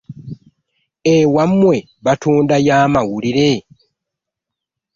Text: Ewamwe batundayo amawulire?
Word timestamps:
Ewamwe 1.15 1.75
batundayo 2.05 2.71
amawulire? 2.85 3.49